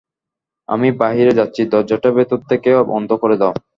[0.69, 3.53] আমি বাহিরে যাচ্ছি, দরজাটা ভেতর থেকে বন্ধ করে দাও।